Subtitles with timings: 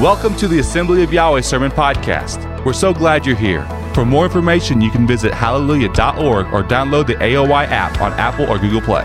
[0.00, 2.64] Welcome to the Assembly of Yahweh Sermon Podcast.
[2.64, 3.66] We're so glad you're here.
[3.92, 8.58] For more information, you can visit hallelujah.org or download the AOY app on Apple or
[8.58, 9.04] Google Play.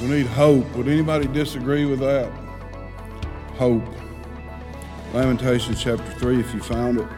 [0.00, 0.64] We need hope.
[0.76, 2.32] Would anybody disagree with that?
[3.58, 3.84] Hope.
[5.12, 7.08] Lamentations chapter 3, if you found it.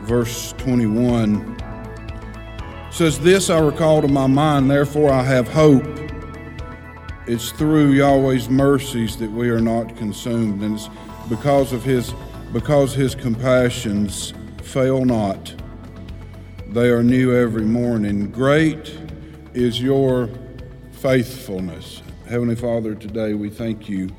[0.00, 1.56] Verse 21
[2.90, 6.03] says, This I recall to my mind, therefore I have hope.
[7.26, 10.90] It's through Yahweh's mercies that we are not consumed, and it's
[11.30, 12.12] because of his
[12.52, 15.54] because his compassions fail not.
[16.68, 18.30] They are new every morning.
[18.30, 18.94] Great
[19.54, 20.28] is your
[20.92, 22.02] faithfulness.
[22.28, 24.10] Heavenly Father, today we thank you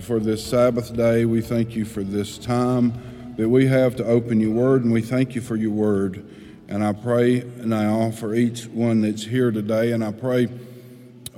[0.00, 1.26] for this Sabbath day.
[1.26, 5.00] We thank you for this time that we have to open your word, and we
[5.00, 6.28] thank you for your word.
[6.68, 10.48] And I pray and I offer each one that's here today, and I pray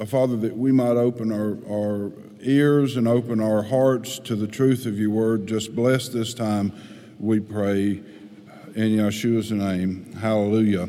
[0.07, 4.87] Father, that we might open our, our ears and open our hearts to the truth
[4.87, 5.47] of your word.
[5.47, 6.73] Just bless this time,
[7.21, 8.03] we pray
[8.75, 10.13] in Yeshua's name.
[10.15, 10.89] Hallelujah.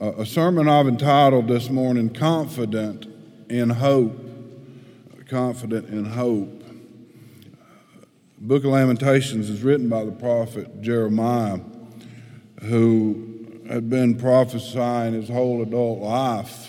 [0.00, 3.06] Uh, a sermon I've entitled this morning, Confident
[3.48, 4.22] in Hope.
[5.28, 6.62] Confident in Hope.
[8.38, 11.58] Book of Lamentations is written by the prophet Jeremiah,
[12.62, 16.65] who had been prophesying his whole adult life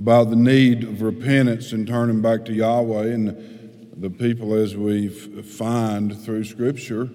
[0.00, 3.08] about the need of repentance and turning back to Yahweh.
[3.08, 7.10] And the people, as we find through Scripture,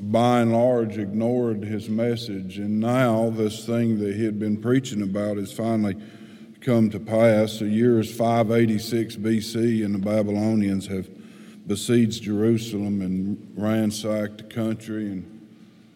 [0.00, 2.58] by and large ignored his message.
[2.58, 5.94] And now, this thing that he had been preaching about has finally
[6.60, 7.60] come to pass.
[7.60, 11.08] The year is 586 BC, and the Babylonians have
[11.68, 15.46] besieged Jerusalem and ransacked the country and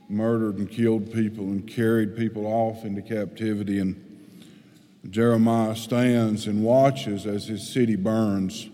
[0.09, 3.81] murdered and killed people and carried people off into captivity.
[3.81, 4.05] And
[5.09, 8.69] Jeremiah stands and watches as his city burns.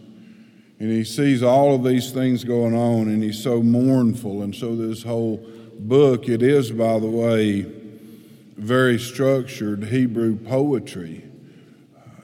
[0.80, 4.42] And he sees all of these things going on, and he's so mournful.
[4.42, 5.36] And so, this whole
[5.78, 7.62] book, it is, by the way,
[8.56, 11.24] very structured Hebrew poetry.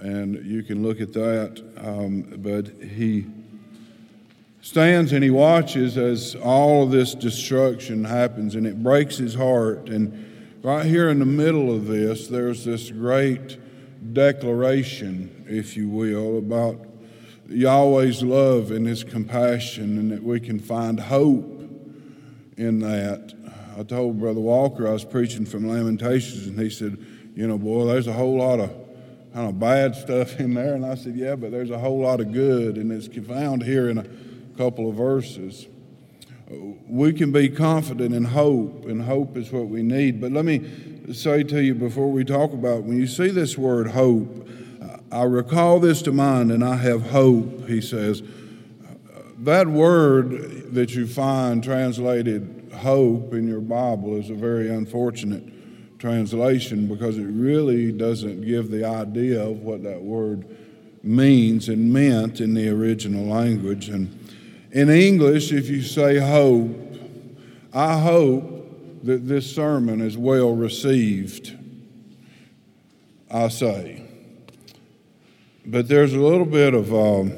[0.00, 1.62] And you can look at that.
[1.76, 3.26] Um, but he
[4.62, 9.88] stands and he watches as all of this destruction happens, and it breaks his heart.
[9.88, 13.58] And right here in the middle of this, there's this great
[14.12, 16.86] declaration, if you will, about
[17.48, 21.60] Yahweh's love and His compassion, and that we can find hope
[22.56, 23.34] in that.
[23.76, 26.98] I told Brother Walker I was preaching from Lamentations, and he said,
[27.34, 28.70] "You know, boy, there's a whole lot of
[29.32, 32.20] kind of bad stuff in there." And I said, "Yeah, but there's a whole lot
[32.20, 34.04] of good, and it's found here in a
[34.56, 35.66] couple of verses."
[36.88, 40.20] We can be confident in hope, and hope is what we need.
[40.20, 43.88] But let me say to you before we talk about when you see this word
[43.88, 44.48] hope,
[44.82, 48.22] uh, I recall this to mind and I have hope, he says.
[49.38, 55.44] That word that you find translated hope in your Bible is a very unfortunate
[55.98, 60.46] translation because it really doesn't give the idea of what that word
[61.02, 63.88] means and meant in the original language.
[63.88, 64.18] And
[64.72, 66.70] in English, if you say hope,
[67.72, 71.56] I hope that this sermon is well received,
[73.30, 74.04] I say.
[75.66, 77.32] But there's a little bit of, um,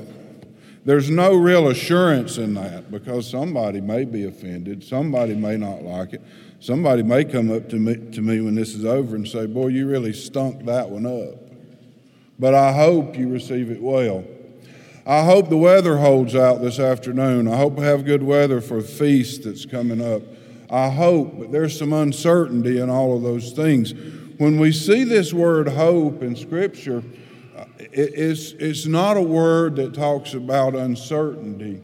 [0.84, 6.14] there's no real assurance in that because somebody may be offended, somebody may not like
[6.14, 6.22] it,
[6.60, 9.69] somebody may come up to me, to me when this is over and say, Boy,
[9.69, 11.38] you really stunk that one up.
[12.38, 14.25] But I hope you receive it well.
[15.04, 17.48] I hope the weather holds out this afternoon.
[17.48, 20.22] I hope we have good weather for a feast that's coming up.
[20.70, 23.94] I hope, but there's some uncertainty in all of those things.
[24.38, 27.02] When we see this word hope in Scripture,
[27.56, 31.82] uh, it's, it's not a word that talks about uncertainty.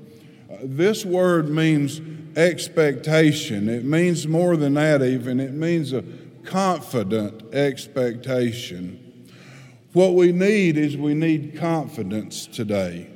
[0.51, 2.01] Uh, this word means
[2.37, 3.69] expectation.
[3.69, 5.41] It means more than that, even.
[5.41, 6.05] It means a
[6.45, 9.08] confident expectation.
[9.93, 13.09] What we need is we need confidence today.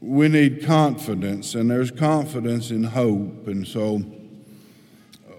[0.00, 3.46] We need confidence, and there's confidence in hope.
[3.46, 3.98] And so,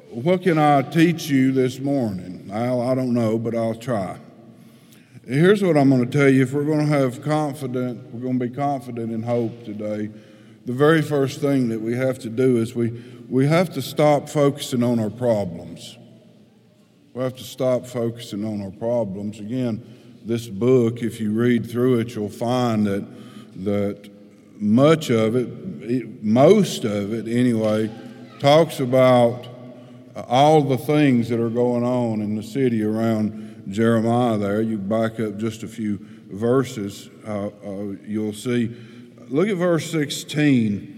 [0.09, 2.49] what can I teach you this morning?
[2.51, 4.17] I'll, I don't know, but I'll try.
[5.27, 6.43] Here's what I'm going to tell you.
[6.43, 10.09] If we're going to have confident, we're going to be confident in hope today.
[10.65, 12.91] The very first thing that we have to do is we,
[13.27, 15.97] we have to stop focusing on our problems.
[17.13, 19.39] We have to stop focusing on our problems.
[19.39, 19.94] Again,
[20.25, 23.05] this book, if you read through it, you'll find that,
[23.63, 24.09] that
[24.57, 27.91] much of it, most of it anyway,
[28.39, 29.47] talks about
[30.27, 34.61] all the things that are going on in the city around Jeremiah there.
[34.61, 35.99] You back up just a few
[36.31, 38.75] verses, uh, uh, you'll see.
[39.27, 40.93] Look at verse 16.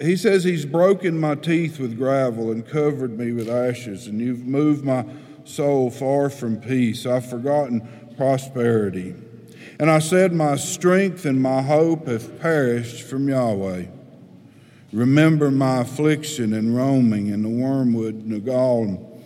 [0.00, 4.46] He says, He's broken my teeth with gravel and covered me with ashes, and you've
[4.46, 5.04] moved my
[5.44, 7.06] soul far from peace.
[7.06, 9.14] I've forgotten prosperity.
[9.80, 13.86] And I said, My strength and my hope have perished from Yahweh.
[14.92, 19.22] Remember my affliction and roaming and the wormwood and the gall.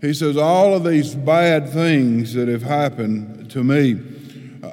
[0.00, 4.00] He says, All of these bad things that have happened to me.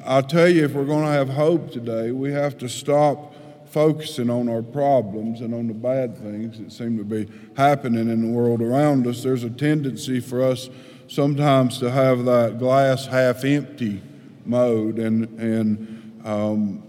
[0.06, 3.34] I'll tell you, if we're going to have hope today, we have to stop
[3.68, 7.28] focusing on our problems and on the bad things that seem to be
[7.58, 9.24] happening in the world around us.
[9.24, 10.70] There's a tendency for us
[11.07, 14.02] sometimes to have that glass half empty
[14.46, 16.84] mode, and, and um,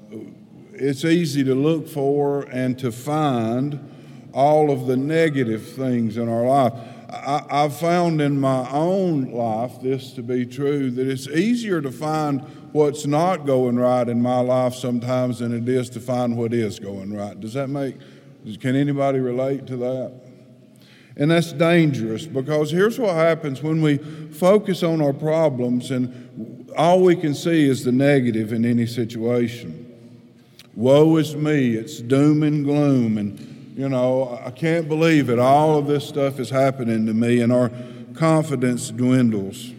[0.73, 3.93] it's easy to look for and to find
[4.33, 6.73] all of the negative things in our life.
[7.09, 11.91] I, have found in my own life this to be true that it's easier to
[11.91, 12.41] find
[12.73, 16.79] what's not going right in my life sometimes than it is to find what is
[16.79, 17.39] going right.
[17.41, 17.97] Does that make,
[18.61, 20.26] can anybody relate to that?
[21.17, 27.01] And that's dangerous because here's what happens when we focus on our problems and all
[27.01, 29.83] we can see is the negative in any situation.
[30.75, 35.39] Woe is me, it's doom and gloom, and you know, I can't believe it.
[35.39, 37.71] All of this stuff is happening to me, and our
[38.15, 39.71] confidence dwindles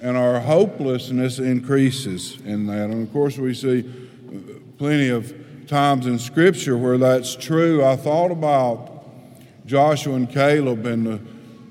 [0.00, 2.90] and our hopelessness increases in that.
[2.90, 3.88] And of course, we see
[4.78, 5.34] plenty of
[5.66, 7.84] times in Scripture where that's true.
[7.84, 8.97] I thought about
[9.68, 11.20] Joshua and Caleb and the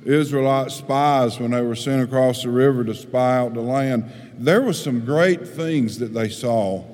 [0.05, 4.09] Israelite spies when they were sent across the river to spy out the land.
[4.37, 6.85] There were some great things that they saw.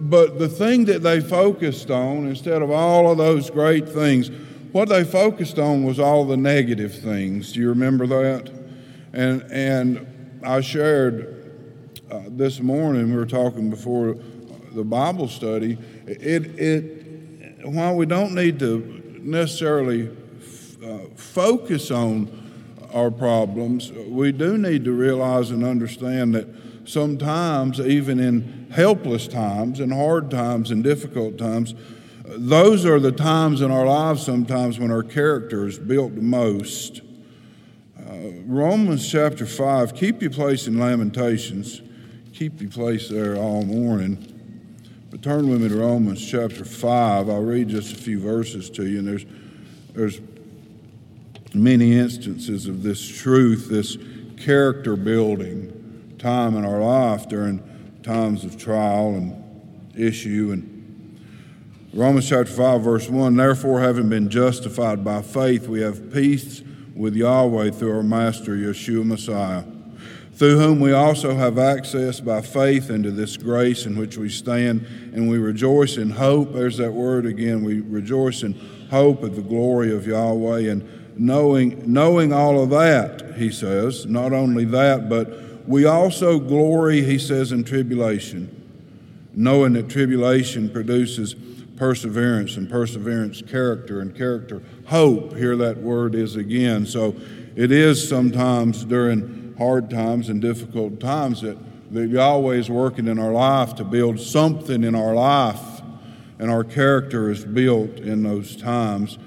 [0.00, 4.30] But the thing that they focused on, instead of all of those great things,
[4.70, 7.52] what they focused on was all the negative things.
[7.52, 8.50] Do you remember that?
[9.12, 11.52] And, and I shared
[12.10, 14.16] uh, this morning, we were talking before
[14.72, 15.76] the Bible study,
[16.06, 18.95] it, it, while we don't need to
[19.26, 22.30] necessarily f- uh, focus on
[22.92, 26.46] our problems, we do need to realize and understand that
[26.84, 31.74] sometimes, even in helpless times and hard times and difficult times,
[32.24, 37.02] those are the times in our lives sometimes when our character is built the most.
[38.46, 41.82] Romans chapter 5, keep your place in Lamentations.
[42.32, 44.35] Keep your place there all morning.
[45.16, 47.30] But turn with me to Romans chapter 5.
[47.30, 48.98] I'll read just a few verses to you.
[48.98, 49.24] And there's,
[49.94, 50.20] there's
[51.54, 53.96] many instances of this truth, this
[54.36, 57.62] character building time in our life during
[58.02, 60.50] times of trial and issue.
[60.52, 61.18] And
[61.94, 66.60] Romans chapter 5, verse 1 Therefore, having been justified by faith, we have peace
[66.94, 69.64] with Yahweh through our Master Yeshua Messiah,
[70.36, 74.86] through whom we also have access by faith into this grace in which we stand,
[75.14, 76.52] and we rejoice in hope.
[76.52, 77.64] There's that word again.
[77.64, 78.52] We rejoice in
[78.90, 84.34] hope of the glory of Yahweh, and knowing knowing all of that, he says, not
[84.34, 88.52] only that, but we also glory, he says, in tribulation,
[89.32, 91.34] knowing that tribulation produces
[91.76, 95.34] perseverance, and perseverance, character, and character, hope.
[95.34, 96.86] Here that word is again.
[96.86, 97.14] So
[97.54, 101.56] it is sometimes during hard times and difficult times that,
[101.92, 105.82] that Yahweh is working in our life to build something in our life,
[106.38, 109.18] and our character is built in those times.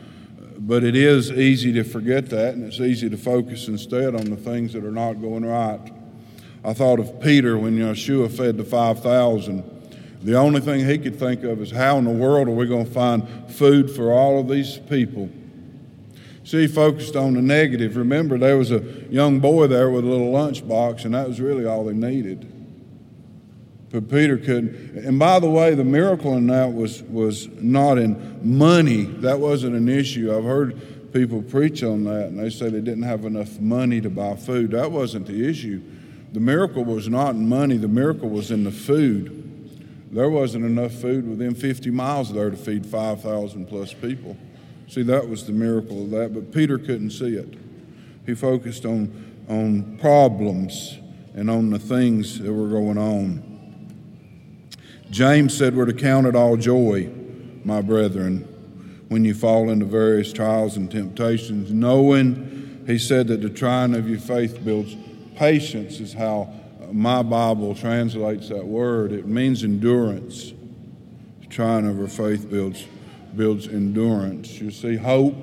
[0.58, 4.36] But it is easy to forget that, and it's easy to focus instead on the
[4.36, 5.94] things that are not going right.
[6.64, 9.78] I thought of Peter when Yeshua fed the 5,000
[10.22, 12.86] the only thing he could think of is how in the world are we going
[12.86, 15.30] to find food for all of these people?
[16.50, 17.96] See, he focused on the negative.
[17.96, 18.80] Remember, there was a
[19.12, 22.52] young boy there with a little lunchbox, and that was really all they needed.
[23.92, 24.98] But Peter couldn't.
[25.06, 29.04] And by the way, the miracle in that was, was not in money.
[29.04, 30.36] That wasn't an issue.
[30.36, 34.10] I've heard people preach on that, and they say they didn't have enough money to
[34.10, 34.72] buy food.
[34.72, 35.84] That wasn't the issue.
[36.34, 39.36] The miracle was not in money, the miracle was in the food.
[40.12, 44.36] There wasn't enough food within 50 miles there to feed 5,000 plus people.
[44.90, 47.54] See, that was the miracle of that, but Peter couldn't see it.
[48.26, 50.98] He focused on, on problems
[51.36, 53.44] and on the things that were going on.
[55.12, 57.08] James said, We're to count it all joy,
[57.64, 58.40] my brethren,
[59.10, 64.10] when you fall into various trials and temptations, knowing, he said, that the trying of
[64.10, 64.96] your faith builds
[65.36, 66.52] patience, is how
[66.92, 69.12] my Bible translates that word.
[69.12, 70.52] It means endurance.
[71.42, 72.86] The Trying of our faith builds,
[73.36, 74.60] builds endurance.
[74.60, 75.36] You see, hope,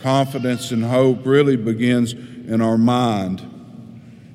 [0.00, 3.46] confidence, and hope really begins in our mind.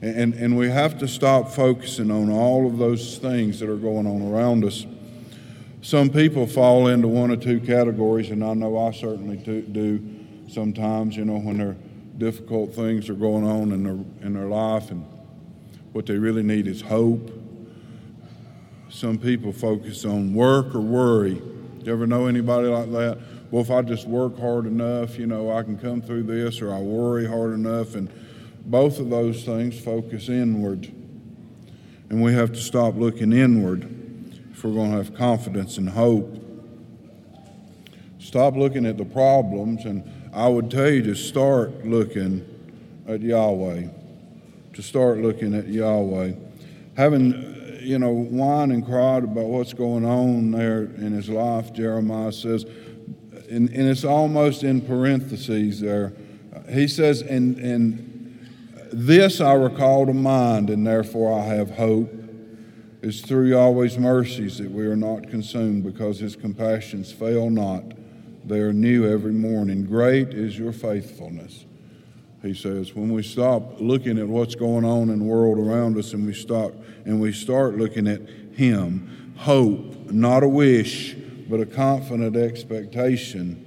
[0.02, 4.06] And, and we have to stop focusing on all of those things that are going
[4.06, 4.86] on around us.
[5.82, 10.04] Some people fall into one or two categories, and I know I certainly do
[10.48, 11.76] sometimes, you know, when there are
[12.18, 15.06] difficult things are going on in their, in their life, and
[15.92, 17.32] what they really need is hope.
[18.90, 21.42] Some people focus on work or worry.
[21.86, 23.20] You ever know anybody like that?
[23.52, 26.74] Well, if I just work hard enough, you know, I can come through this, or
[26.74, 28.10] I worry hard enough, and
[28.66, 30.92] both of those things focus inward.
[32.10, 33.88] And we have to stop looking inward
[34.52, 36.36] if we're going to have confidence and hope.
[38.18, 42.44] Stop looking at the problems, and I would tell you to start looking
[43.08, 43.90] at Yahweh.
[44.74, 46.34] To start looking at Yahweh.
[46.98, 47.34] Having,
[47.86, 52.66] you know, whined and cried about what's going on there in his life, Jeremiah says,
[53.50, 56.14] and, and it's almost in parentheses there.
[56.70, 58.48] He says, and, and
[58.92, 62.12] this I recall to mind, and therefore I have hope.
[63.02, 67.84] It's through Yahweh's mercies that we are not consumed because his compassions fail not.
[68.46, 69.86] They are new every morning.
[69.86, 71.66] Great is your faithfulness.
[72.46, 76.14] He says, when we stop looking at what's going on in the world around us
[76.14, 76.74] and we stop
[77.04, 78.22] and we start looking at
[78.54, 81.16] him, hope, not a wish,
[81.50, 83.62] but a confident expectation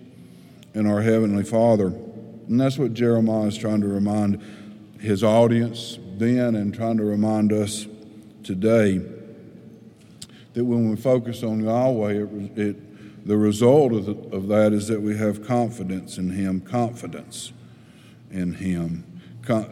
[0.74, 1.88] in our Heavenly Father.
[1.88, 4.40] And that's what Jeremiah is trying to remind
[5.00, 7.88] his audience then and trying to remind us
[8.44, 8.98] today
[10.54, 14.86] that when we focus on Yahweh, it, it, the result of, the, of that is
[14.86, 17.52] that we have confidence in Him, confidence
[18.30, 19.04] in Him.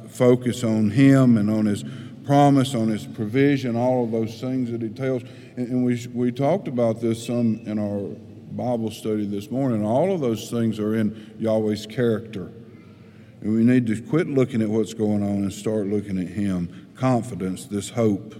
[0.09, 1.85] focus on Him and on His
[2.25, 5.23] promise, on His provision, all of those things that He tells.
[5.57, 8.01] And, we, we talked about this some in our
[8.57, 9.85] Bible study this morning.
[9.85, 12.53] All of those things are in Yahweh's character.
[13.41, 16.89] And we need to quit looking at what's going on and start looking at Him.
[16.97, 18.35] Confidence, this hope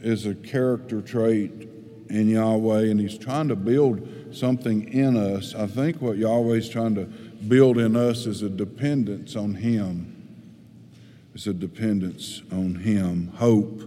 [0.00, 1.68] is a character trait
[2.08, 5.54] in Yahweh, and He's trying to build something in us.
[5.54, 7.08] I think what Yahweh's trying to
[7.46, 10.14] build in us is a dependence on Him.
[11.34, 13.82] It's a dependence on Him, hope,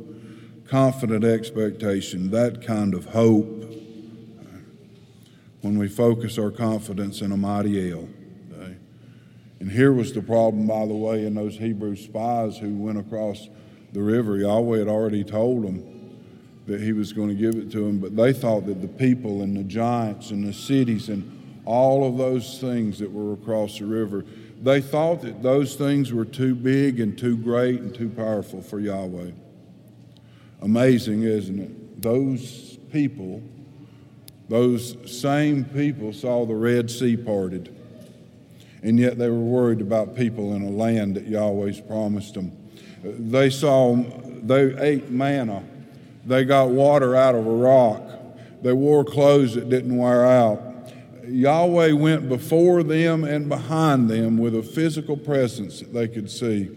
[0.67, 3.58] confident expectation, that kind of hope.
[5.62, 8.08] When we focus our confidence in a mighty El.
[8.51, 8.77] Okay?
[9.60, 13.48] And here was the problem, by the way, in those Hebrew spies who went across
[13.93, 14.38] the river.
[14.38, 16.17] Yahweh had already told them
[16.65, 19.41] that he was going to give it to them, but they thought that the people
[19.41, 23.86] and the giants and the cities and all of those things that were across the
[23.86, 24.25] river,
[24.62, 28.80] they thought that those things were too big and too great and too powerful for
[28.80, 29.32] Yahweh.
[30.62, 32.01] Amazing, isn't it?
[32.01, 33.41] Those people,
[34.50, 37.75] those same people saw the Red Sea parted,
[38.84, 42.51] and yet they were worried about people in a land that Yahweh's promised them.
[43.03, 45.63] They saw, they ate manna
[46.25, 48.03] they got water out of a rock.
[48.62, 50.62] They wore clothes that didn't wear out.
[51.28, 56.70] Yahweh went before them and behind them with a physical presence that they could see.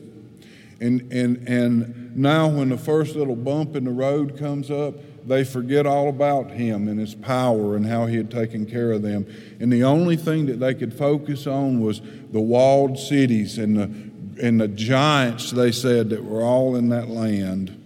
[0.81, 4.95] And, and, and now, when the first little bump in the road comes up,
[5.27, 9.03] they forget all about him and his power and how he had taken care of
[9.03, 9.27] them.
[9.61, 14.47] And the only thing that they could focus on was the walled cities and the,
[14.47, 17.81] and the giants, they said, that were all in that land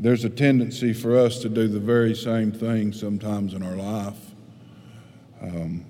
[0.00, 4.29] there's a tendency for us to do the very same thing sometimes in our life.
[5.40, 5.84] Um,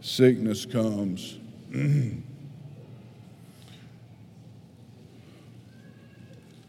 [0.00, 1.38] sickness comes.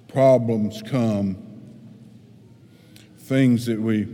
[0.08, 1.38] Problems come.
[3.18, 4.06] Things that we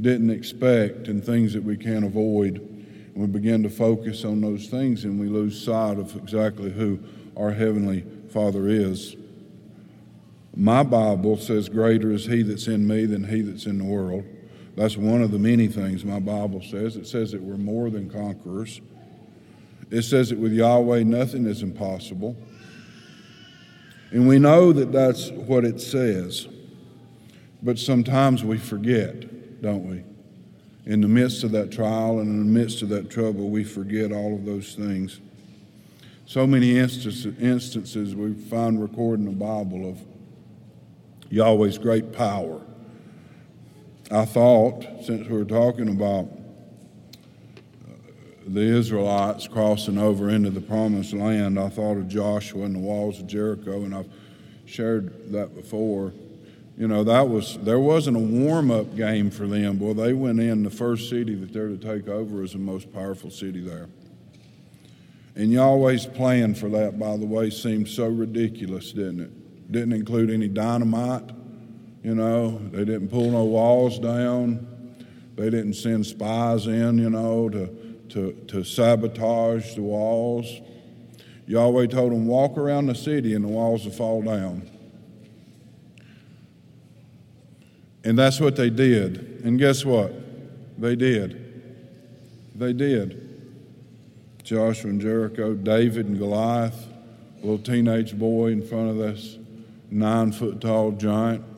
[0.00, 2.56] didn't expect and things that we can't avoid.
[2.56, 7.00] And we begin to focus on those things and we lose sight of exactly who
[7.36, 9.16] our Heavenly Father is.
[10.54, 14.24] My Bible says, Greater is he that's in me than he that's in the world.
[14.76, 16.96] That's one of the many things my Bible says.
[16.96, 18.80] It says that we're more than conquerors.
[19.90, 22.36] It says that with Yahweh, nothing is impossible.
[24.10, 26.46] And we know that that's what it says.
[27.62, 30.04] But sometimes we forget, don't we?
[30.84, 34.12] In the midst of that trial and in the midst of that trouble, we forget
[34.12, 35.20] all of those things.
[36.26, 39.98] So many instances we find recorded in the Bible of
[41.30, 42.60] Yahweh's great power.
[44.10, 46.28] I thought, since we were talking about
[47.84, 47.92] uh,
[48.46, 53.18] the Israelites crossing over into the promised land, I thought of Joshua and the walls
[53.18, 54.08] of Jericho, and I've
[54.64, 56.12] shared that before.
[56.78, 59.78] You know, that was there wasn't a warm-up game for them.
[59.78, 62.92] Boy, they went in the first city that they're to take over is the most
[62.92, 63.88] powerful city there.
[65.34, 69.72] And Yahweh's plan for that, by the way, seemed so ridiculous, didn't it?
[69.72, 71.30] Didn't include any dynamite,
[72.06, 74.64] you know, they didn't pull no walls down,
[75.34, 77.66] they didn't send spies in, you know, to,
[78.10, 80.46] to, to sabotage the walls.
[81.48, 84.70] Yahweh told them, walk around the city and the walls will fall down.
[88.04, 89.40] And that's what they did.
[89.42, 90.12] And guess what?
[90.80, 91.42] They did.
[92.54, 93.20] They did.
[94.44, 96.86] Joshua and Jericho, David and Goliath,
[97.42, 99.38] little teenage boy in front of this
[99.90, 101.55] nine foot tall giant.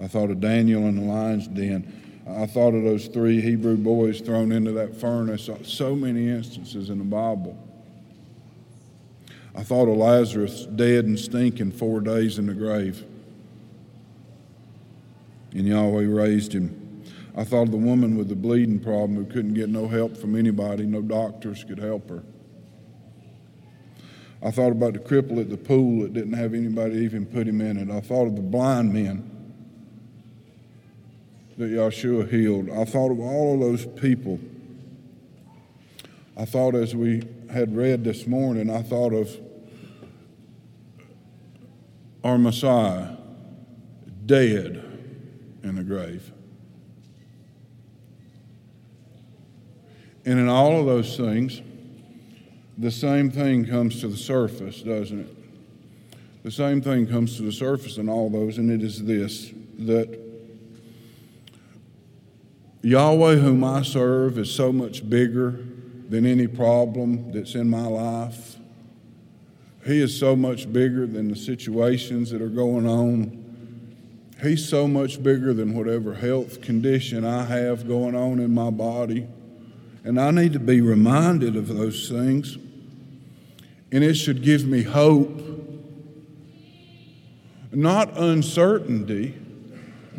[0.00, 2.00] I thought of Daniel in the lion's den.
[2.28, 5.48] I thought of those three Hebrew boys thrown into that furnace.
[5.48, 7.58] Uh, so many instances in the Bible.
[9.54, 13.04] I thought of Lazarus dead and stinking four days in the grave.
[15.52, 17.04] And Yahweh raised him.
[17.36, 20.36] I thought of the woman with the bleeding problem who couldn't get no help from
[20.36, 22.22] anybody, no doctors could help her.
[24.42, 27.60] I thought about the cripple at the pool that didn't have anybody even put him
[27.60, 27.90] in it.
[27.90, 29.39] I thought of the blind men
[31.60, 32.70] that Yeshua healed.
[32.70, 34.40] I thought of all of those people.
[36.34, 39.30] I thought as we had read this morning, I thought of
[42.24, 43.14] our Messiah
[44.24, 44.82] dead
[45.62, 46.32] in the grave.
[50.24, 51.60] And in all of those things,
[52.78, 55.36] the same thing comes to the surface, doesn't it?
[56.42, 60.19] The same thing comes to the surface in all those, and it is this that
[62.82, 65.64] Yahweh, whom I serve, is so much bigger
[66.08, 68.56] than any problem that's in my life.
[69.84, 73.36] He is so much bigger than the situations that are going on.
[74.42, 79.26] He's so much bigger than whatever health condition I have going on in my body.
[80.02, 82.56] And I need to be reminded of those things.
[83.92, 85.42] And it should give me hope,
[87.72, 89.34] not uncertainty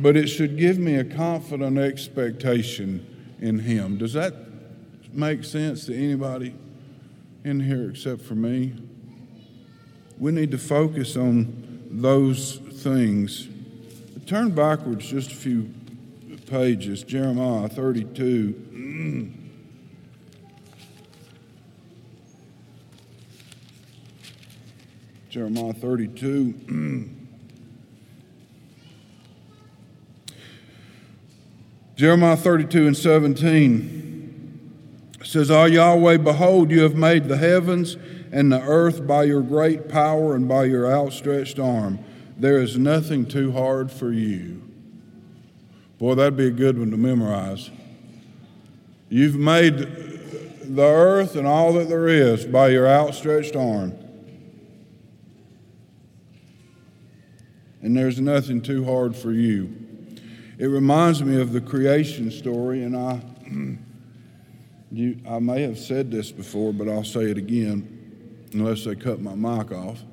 [0.02, 3.06] but it should give me a confident expectation
[3.40, 3.98] in Him.
[3.98, 4.34] Does that
[5.14, 6.56] make sense to anybody
[7.44, 8.74] in here except for me?
[10.18, 13.48] We need to focus on those things.
[14.26, 15.70] Turn backwards just a few
[16.48, 19.32] pages, Jeremiah 32.
[25.30, 27.18] Jeremiah 32.
[32.02, 37.96] Jeremiah 32 and 17 says, Ah, Yahweh, behold, you have made the heavens
[38.32, 42.00] and the earth by your great power and by your outstretched arm.
[42.36, 44.64] There is nothing too hard for you.
[46.00, 47.70] Boy, that'd be a good one to memorize.
[49.10, 53.94] You've made the earth and all that there is by your outstretched arm.
[57.84, 59.81] And there's nothing too hard for you.
[60.62, 63.20] It reminds me of the creation story, and I,
[64.92, 69.20] you, I may have said this before, but I'll say it again, unless they cut
[69.20, 70.04] my mic off.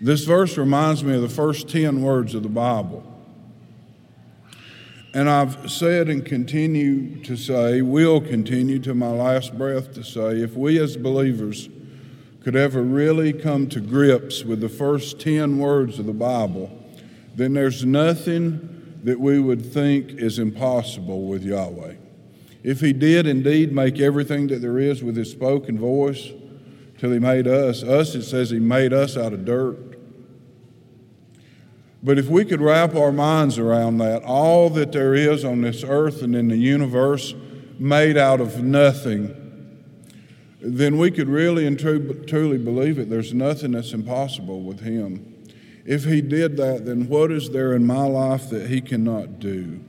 [0.00, 3.04] This verse reminds me of the first 10 words of the Bible.
[5.14, 10.40] And I've said and continue to say, will continue to my last breath to say,
[10.40, 11.68] if we as believers
[12.40, 16.70] could ever really come to grips with the first 10 words of the Bible,
[17.34, 21.94] then there's nothing that we would think is impossible with Yahweh.
[22.62, 26.30] If He did indeed make everything that there is with His spoken voice
[26.98, 29.76] till He made us, us it says He made us out of dirt.
[32.02, 35.82] But if we could wrap our minds around that, all that there is on this
[35.84, 37.34] earth and in the universe
[37.78, 39.34] made out of nothing
[40.60, 43.08] then we could really and truly believe it.
[43.08, 45.34] There's nothing that's impossible with Him.
[45.84, 49.80] If He did that, then what is there in my life that He cannot do?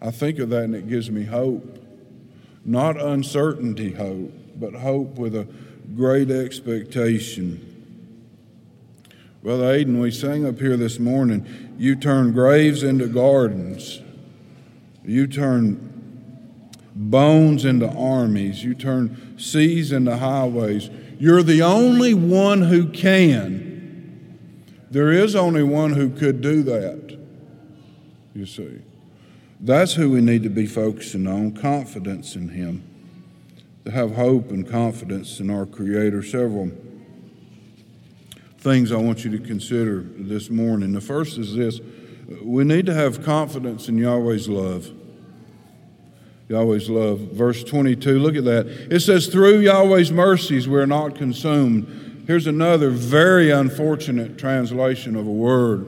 [0.00, 1.84] I think of that and it gives me hope.
[2.64, 5.48] Not uncertainty hope, but hope with a
[5.96, 7.64] great expectation.
[9.42, 14.02] Brother Aiden, we sang up here this morning, you turn graves into gardens.
[15.04, 15.87] You turn
[16.98, 18.64] bones into armies.
[18.64, 20.90] You turn seas into highways.
[21.18, 24.38] You're the only one who can.
[24.90, 27.16] There is only one who could do that,
[28.34, 28.80] you see.
[29.60, 32.82] That's who we need to be focusing on confidence in Him,
[33.84, 36.22] to have hope and confidence in our Creator.
[36.22, 36.70] Several
[38.58, 40.92] things I want you to consider this morning.
[40.92, 41.80] The first is this
[42.42, 44.92] We need to have confidence in Yahweh's love.
[46.48, 47.18] Yahweh's love.
[47.18, 48.66] Verse 22, look at that.
[48.90, 52.24] It says, Through Yahweh's mercies we're not consumed.
[52.26, 55.86] Here's another very unfortunate translation of a word.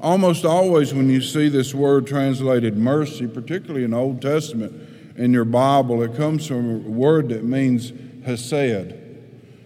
[0.00, 4.72] Almost always, when you see this word translated mercy, particularly in the Old Testament
[5.16, 7.92] in your Bible, it comes from a word that means
[8.24, 8.94] hesed.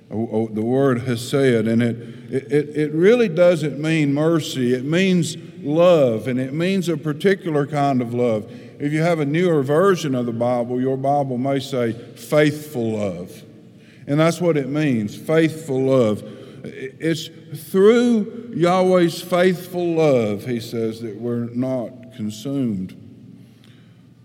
[0.08, 1.96] The word hesed, and it,
[2.30, 4.72] it, it really doesn't mean mercy.
[4.72, 8.50] It means love, and it means a particular kind of love.
[8.82, 13.44] If you have a newer version of the Bible, your Bible may say faithful love.
[14.08, 16.24] And that's what it means faithful love.
[16.64, 17.30] It's
[17.70, 22.98] through Yahweh's faithful love, he says, that we're not consumed.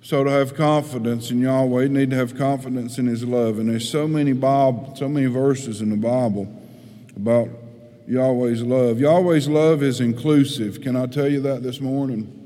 [0.01, 3.59] So to have confidence in Yahweh, you need to have confidence in His love.
[3.59, 6.51] And there's so many Bible, so many verses in the Bible
[7.15, 7.49] about
[8.07, 8.99] Yahweh's love.
[8.99, 10.81] Yahweh's love is inclusive.
[10.81, 12.36] Can I tell you that this morning?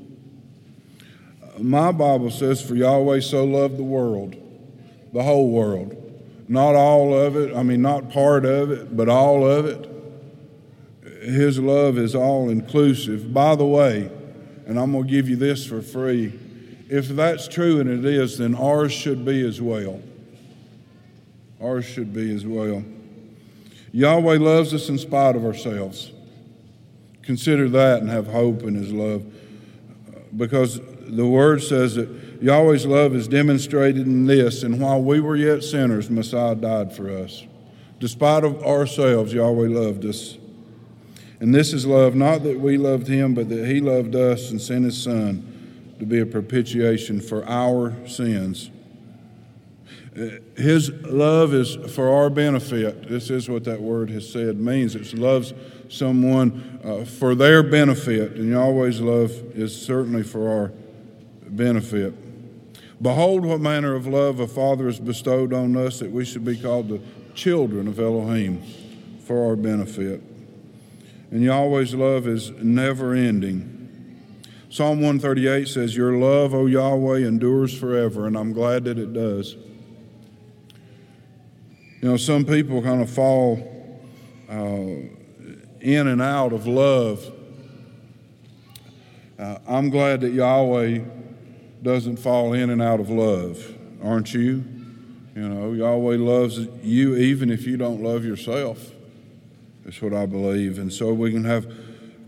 [1.58, 4.36] My Bible says, For Yahweh so loved the world,
[5.12, 5.98] the whole world.
[6.48, 9.88] Not all of it, I mean, not part of it, but all of it.
[11.22, 13.32] His love is all inclusive.
[13.32, 14.10] By the way,
[14.66, 16.38] and I'm going to give you this for free.
[16.88, 20.02] If that's true, and it is, then ours should be as well.
[21.60, 22.84] Ours should be as well.
[23.92, 26.12] Yahweh loves us in spite of ourselves.
[27.22, 29.24] Consider that and have hope in His love.
[30.36, 30.80] Because
[31.18, 32.08] the Word says that
[32.40, 37.10] Yahweh's love is demonstrated in this, and while we were yet sinners, Messiah died for
[37.10, 37.46] us.
[38.00, 40.38] Despite of ourselves, Yahweh loved us.
[41.38, 44.60] And this is love, not that we loved Him, but that He loved us and
[44.60, 48.70] sent His Son to be a propitiation for our sins.
[50.56, 53.08] His love is for our benefit.
[53.08, 54.94] This is what that word has said means.
[54.94, 55.54] It loves
[55.88, 60.72] someone uh, for their benefit, and Yahweh's love is certainly for our
[61.56, 62.14] benefit.
[63.02, 66.56] Behold, what manner of love a Father has bestowed on us that we should be
[66.56, 67.00] called the
[67.34, 68.62] children of Elohim
[69.24, 70.22] for our benefit.
[71.30, 73.80] And Yahweh's love is never ending.
[74.70, 79.56] Psalm 138 says, Your love, O Yahweh, endures forever, and I'm glad that it does.
[82.00, 84.00] You know, some people kind of fall
[84.48, 84.54] uh,
[85.80, 87.32] in and out of love.
[89.38, 91.00] Uh, I'm glad that Yahweh
[91.82, 94.64] doesn't fall in and out of love, aren't you?
[95.34, 98.90] You know, Yahweh loves you even if you don't love yourself.
[99.84, 100.78] That's what I believe.
[100.78, 101.72] And so we can have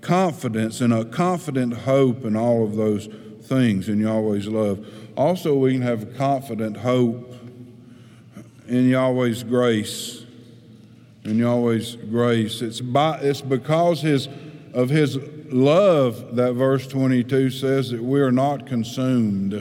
[0.00, 3.08] confidence and a confident hope in all of those
[3.42, 4.86] things in Yahweh's love.
[5.16, 7.32] Also, we can have a confident hope
[8.66, 10.24] in Yahweh's grace.
[11.24, 12.60] In Yahweh's grace.
[12.60, 14.28] It's, by, it's because his,
[14.72, 15.18] of His
[15.52, 19.52] love that verse 22 says that we are not consumed.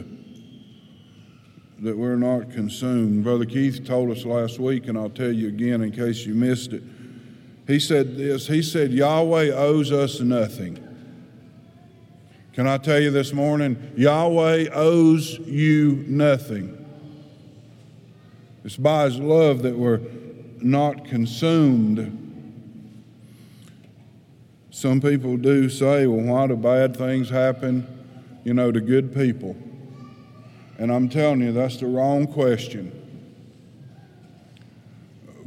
[1.79, 3.23] That we're not consumed.
[3.23, 6.73] Brother Keith told us last week, and I'll tell you again in case you missed
[6.73, 6.83] it.
[7.67, 10.79] He said this He said, Yahweh owes us nothing.
[12.53, 13.93] Can I tell you this morning?
[13.97, 16.79] Yahweh owes you nothing.
[18.63, 20.01] It's by His love that we're
[20.61, 22.22] not consumed.
[24.73, 27.85] Some people do say, well, why do bad things happen,
[28.43, 29.55] you know, to good people?
[30.79, 32.91] And I'm telling you, that's the wrong question.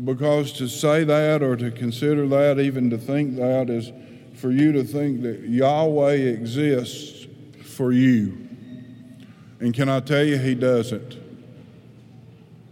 [0.04, 3.90] Because to say that or to consider that, even to think that, is
[4.34, 7.26] for you to think that Yahweh exists
[7.64, 8.46] for you.
[9.58, 11.18] And can I tell you, He doesn't.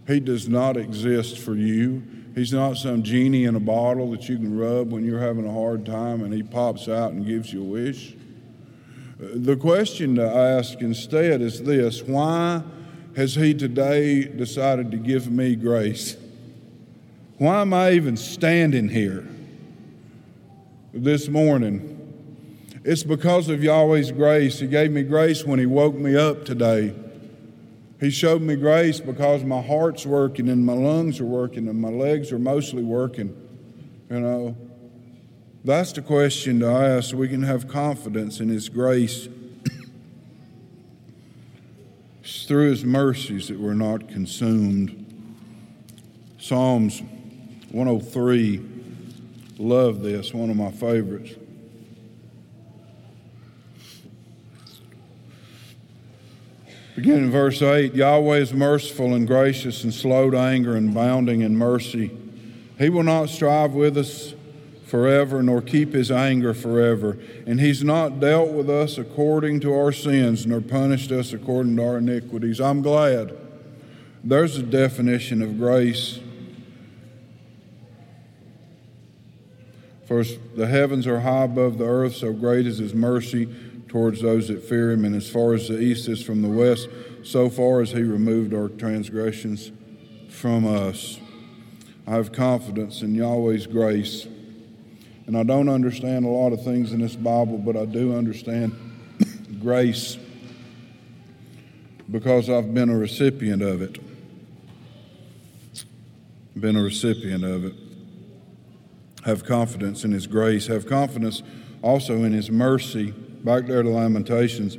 [0.07, 2.14] He does not exist for you.
[2.35, 5.53] He's not some genie in a bottle that you can rub when you're having a
[5.53, 8.13] hard time and he pops out and gives you a wish.
[8.13, 12.61] Uh, the question to ask instead is this Why
[13.15, 16.17] has he today decided to give me grace?
[17.37, 19.25] Why am I even standing here
[20.93, 21.91] this morning?
[22.83, 24.59] It's because of Yahweh's grace.
[24.59, 26.93] He gave me grace when He woke me up today.
[27.99, 31.89] He showed me grace because my heart's working and my lungs are working and my
[31.89, 33.35] legs are mostly working.
[34.09, 34.57] You know,
[35.63, 37.15] that's the question to ask.
[37.15, 39.29] We can have confidence in His grace.
[42.21, 45.01] it's through His mercies that we're not consumed.
[46.37, 47.01] Psalms
[47.71, 48.61] 103,
[49.57, 51.31] love this, one of my favorites.
[56.95, 61.41] Beginning in verse 8 Yahweh is merciful and gracious and slow to anger and bounding
[61.41, 62.17] in mercy.
[62.77, 64.33] He will not strive with us,
[64.85, 67.17] forever, nor keep his anger forever.
[67.45, 71.83] And he's not dealt with us according to our sins, nor punished us according to
[71.83, 72.61] our iniquities.
[72.61, 73.35] I'm glad.
[74.23, 76.19] There's a definition of grace.
[80.07, 83.53] For the heavens are high above the earth, so great is his mercy
[83.95, 85.05] towards those that fear him.
[85.05, 86.89] And as far as the east is from the west,
[87.23, 89.71] so far as he removed our transgressions
[90.27, 91.17] from us.
[92.05, 94.27] I have confidence in Yahweh's grace.
[95.27, 98.75] And I don't understand a lot of things in this Bible, but I do understand
[99.61, 100.17] grace
[102.11, 103.97] because I've been a recipient of it.
[106.59, 107.75] Been a recipient of it.
[109.23, 110.67] Have confidence in His grace.
[110.67, 111.43] Have confidence
[111.81, 113.13] also in His mercy.
[113.45, 114.77] Back there to Lamentations.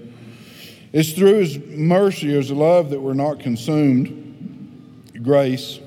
[0.92, 5.12] It's through His mercy, His love, that we're not consumed.
[5.22, 5.80] Grace.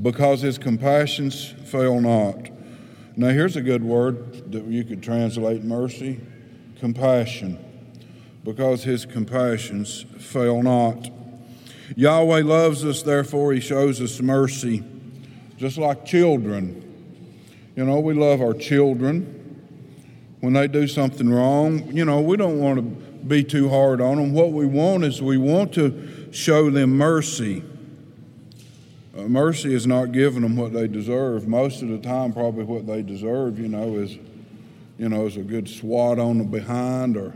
[0.00, 2.50] Because His compassions fail not.
[3.16, 6.20] Now, here's a good word that you could translate mercy
[6.80, 7.58] compassion,
[8.42, 11.08] because his compassions fail not.
[11.96, 14.82] Yahweh loves us, therefore, he shows us mercy,
[15.56, 16.82] just like children.
[17.76, 19.43] You know, we love our children.
[20.44, 24.18] When they do something wrong, you know, we don't want to be too hard on
[24.18, 24.34] them.
[24.34, 27.64] What we want is we want to show them mercy.
[29.16, 31.48] Uh, mercy is not giving them what they deserve.
[31.48, 34.18] Most of the time, probably what they deserve, you know, is,
[34.98, 37.34] you know, is a good swat on the behind or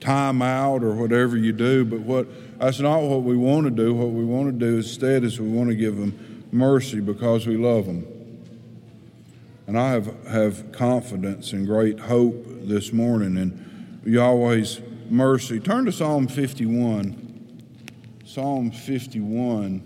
[0.00, 1.84] time out or whatever you do.
[1.84, 3.92] But what that's not what we want to do.
[3.92, 7.58] What we want to do instead is we want to give them mercy because we
[7.58, 8.06] love them.
[9.66, 15.58] And I have, have confidence and great hope this morning in Yahweh's mercy.
[15.58, 17.62] Turn to Psalm 51.
[18.26, 19.78] Psalm 51.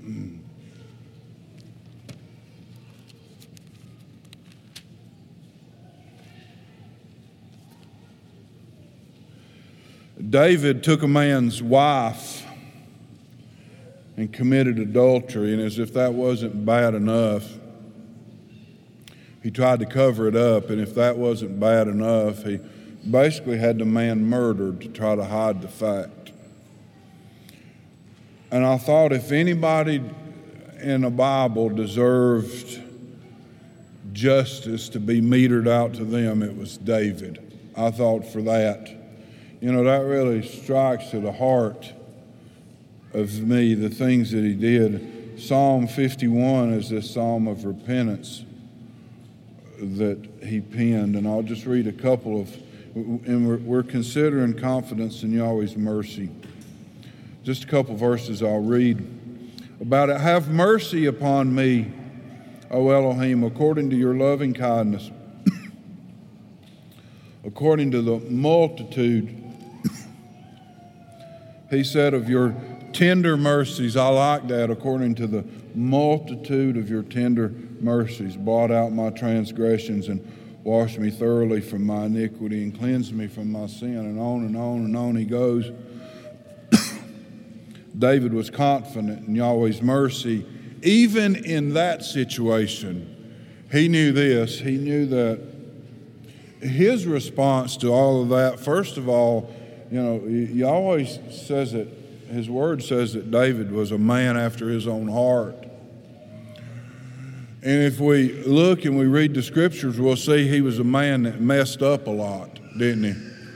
[0.00, 0.36] Hmm.
[10.28, 12.46] David took a man's wife
[14.16, 17.58] and committed adultery, and as if that wasn't bad enough,
[19.42, 22.60] he tried to cover it up, and if that wasn't bad enough, he
[23.08, 26.32] basically had the man murdered to try to hide the fact.
[28.50, 30.02] And I thought if anybody
[30.80, 32.82] in the Bible deserved
[34.12, 37.46] justice to be metered out to them, it was David.
[37.76, 39.00] I thought for that
[39.60, 41.92] you know, that really strikes to the heart
[43.12, 45.38] of me, the things that he did.
[45.38, 48.44] Psalm 51 is this psalm of repentance
[49.80, 52.54] that he penned, and I'll just read a couple of,
[52.94, 56.28] and we're, we're considering confidence in Yahweh's mercy.
[57.42, 58.98] Just a couple verses I'll read
[59.80, 60.20] about it.
[60.20, 61.90] Have mercy upon me,
[62.70, 65.10] O Elohim, according to your loving kindness,
[67.44, 69.34] according to the multitude
[71.70, 72.54] he said, Of your
[72.92, 78.36] tender mercies, I like that, according to the multitude of your tender mercies.
[78.36, 80.20] Blot out my transgressions and
[80.64, 83.98] wash me thoroughly from my iniquity and cleanse me from my sin.
[83.98, 85.70] And on and on and on he goes.
[87.98, 90.46] David was confident in Yahweh's mercy.
[90.82, 93.16] Even in that situation,
[93.70, 94.58] he knew this.
[94.58, 95.40] He knew that
[96.60, 99.54] his response to all of that, first of all,
[99.90, 101.88] you know, always says that
[102.30, 105.66] his word says that David was a man after his own heart.
[107.62, 111.24] And if we look and we read the scriptures, we'll see he was a man
[111.24, 113.12] that messed up a lot, didn't he?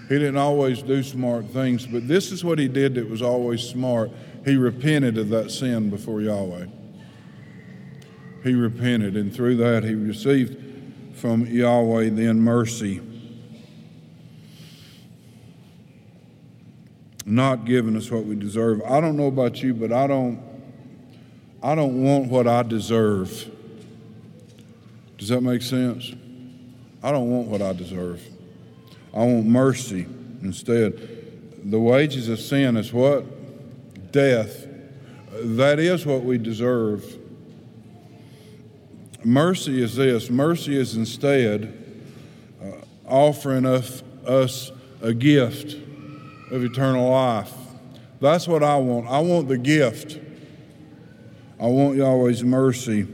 [0.08, 3.62] He didn't always do smart things, but this is what he did that was always
[3.62, 4.10] smart.
[4.44, 6.66] He repented of that sin before Yahweh.
[8.42, 13.00] He repented, and through that, he received from Yahweh then mercy.
[17.26, 18.82] not giving us what we deserve.
[18.82, 20.42] I don't know about you, but I don't
[21.62, 23.50] I don't want what I deserve.
[25.24, 26.12] Does that make sense?
[27.02, 28.22] I don't want what I deserve.
[29.14, 30.04] I want mercy
[30.42, 31.70] instead.
[31.70, 33.24] The wages of sin is what?
[34.12, 34.66] Death.
[35.32, 37.06] That is what we deserve.
[39.24, 41.72] Mercy is this mercy is instead
[42.62, 42.72] uh,
[43.08, 45.72] offering us, us a gift
[46.50, 47.54] of eternal life.
[48.20, 49.08] That's what I want.
[49.08, 50.20] I want the gift.
[51.58, 53.06] I want Yahweh's mercy.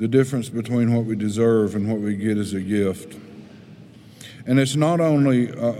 [0.00, 3.18] The difference between what we deserve and what we get is a gift.
[4.46, 5.74] And it's not only uh,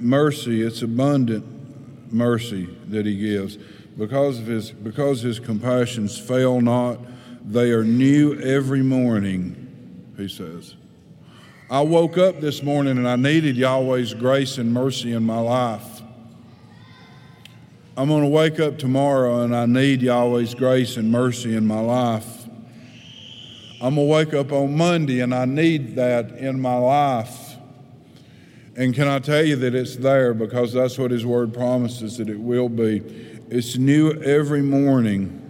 [0.00, 3.56] mercy, it's abundant mercy that he gives.
[3.96, 6.98] Because of his because his compassions fail not,
[7.44, 10.74] they are new every morning, he says.
[11.70, 16.02] I woke up this morning and I needed Yahweh's grace and mercy in my life.
[17.96, 21.78] I'm going to wake up tomorrow and I need Yahweh's grace and mercy in my
[21.78, 22.35] life.
[23.86, 27.54] I'm going to wake up on Monday and I need that in my life.
[28.74, 32.28] And can I tell you that it's there because that's what His Word promises that
[32.28, 32.96] it will be.
[33.48, 35.40] It's new every morning.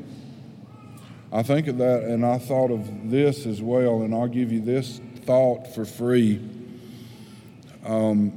[1.33, 4.61] I think of that and I thought of this as well, and I'll give you
[4.61, 6.38] this thought for free.
[7.87, 8.35] Um,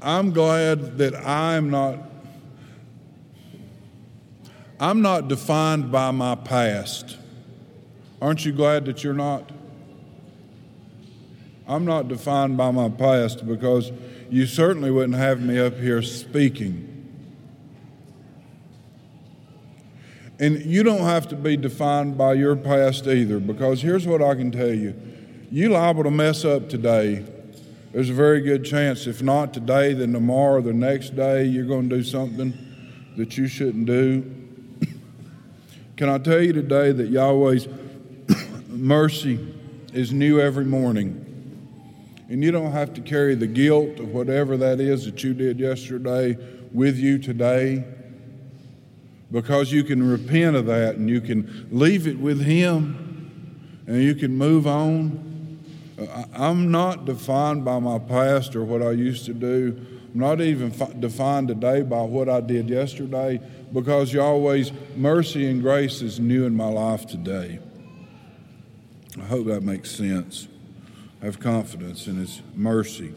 [0.00, 1.98] I'm glad that I'm not.
[4.78, 7.16] I'm not defined by my past.
[8.22, 9.50] Aren't you glad that you're not?
[11.66, 13.90] I'm not defined by my past because
[14.30, 16.88] you certainly wouldn't have me up here speaking.
[20.38, 24.36] And you don't have to be defined by your past either, because here's what I
[24.36, 24.94] can tell you.
[25.50, 27.24] You liable to mess up today.
[27.90, 31.66] There's a very good chance, if not today, then tomorrow, or the next day, you're
[31.66, 32.56] going to do something
[33.16, 34.32] that you shouldn't do.
[35.96, 37.66] Can I tell you today that Yahweh's
[38.82, 39.38] mercy
[39.92, 41.18] is new every morning?
[42.28, 45.60] And you don't have to carry the guilt of whatever that is that you did
[45.60, 46.36] yesterday
[46.72, 47.84] with you today
[49.30, 53.22] because you can repent of that and you can leave it with Him
[53.86, 55.60] and you can move on.
[56.34, 59.86] I'm not defined by my past or what I used to do.
[60.12, 63.40] I'm not even defined today by what I did yesterday
[63.72, 67.60] because Yahweh's mercy and grace is new in my life today.
[69.20, 70.48] I hope that makes sense.
[71.20, 73.14] I have confidence in His mercy.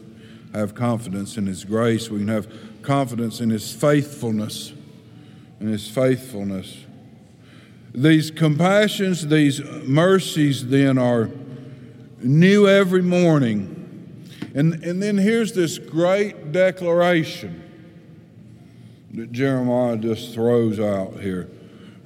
[0.54, 2.10] I have confidence in His grace.
[2.10, 2.48] We can have
[2.82, 4.72] confidence in His faithfulness
[5.60, 6.84] In his faithfulness.
[7.94, 11.30] These compassions, these mercies, then are
[12.18, 13.72] new every morning.
[14.54, 17.62] And, and then here's this great declaration
[19.14, 21.48] that Jeremiah just throws out here.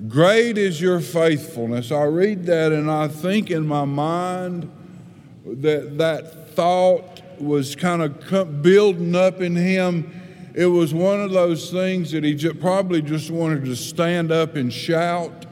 [0.08, 1.92] Great is your faithfulness.
[1.92, 4.70] I read that and I think in my mind
[5.44, 10.20] that that thought was kind of building up in him
[10.54, 14.72] it was one of those things that he probably just wanted to stand up and
[14.72, 15.46] shout.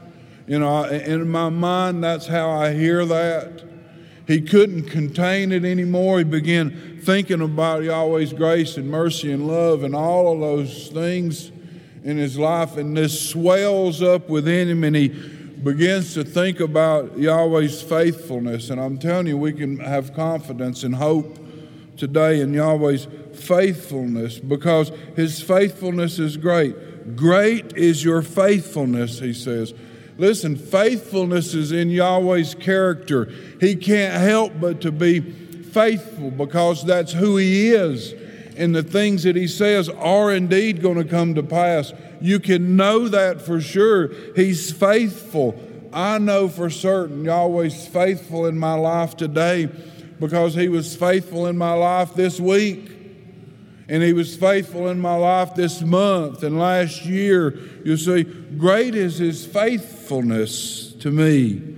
[0.45, 3.63] You know, in my mind, that's how I hear that.
[4.27, 6.19] He couldn't contain it anymore.
[6.19, 11.51] He began thinking about Yahweh's grace and mercy and love and all of those things
[12.03, 12.77] in his life.
[12.77, 18.69] And this swells up within him and he begins to think about Yahweh's faithfulness.
[18.69, 21.37] And I'm telling you, we can have confidence and hope
[21.97, 27.15] today in Yahweh's faithfulness because his faithfulness is great.
[27.15, 29.73] Great is your faithfulness, he says.
[30.17, 33.31] Listen, faithfulness is in Yahweh's character.
[33.59, 38.13] He can't help but to be faithful because that's who he is.
[38.59, 41.93] And the things that he says are indeed going to come to pass.
[42.21, 44.11] You can know that for sure.
[44.35, 45.59] He's faithful.
[45.91, 49.69] I know for certain Yahweh's faithful in my life today
[50.19, 52.99] because he was faithful in my life this week
[53.89, 57.57] and He was faithful in my life this month and last year.
[57.83, 61.75] You see, great is His faithfulness to me.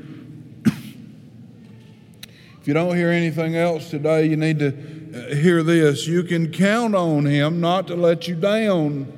[2.62, 6.06] If you don't hear anything else today, you need to uh, hear this.
[6.06, 9.12] You can count on Him not to let you down.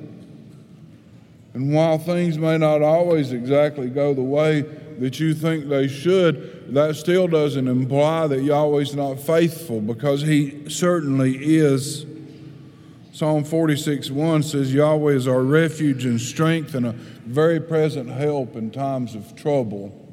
[1.52, 4.62] And while things may not always exactly go the way
[4.98, 10.70] that you think they should, that still doesn't imply that Yahweh's not faithful because He
[10.70, 12.06] certainly is.
[13.12, 16.92] Psalm 46 1 says, Yahweh is our refuge and strength and a
[17.26, 20.03] very present help in times of trouble.